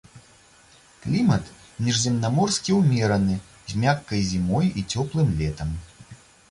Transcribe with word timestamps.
Клімат 1.03 1.43
міжземнаморскі 1.87 2.71
ўмераны 2.79 3.39
з 3.75 3.85
мяккай 3.85 4.27
зімой 4.33 4.67
і 4.79 4.89
цёплым 4.91 5.27
летам. 5.45 5.81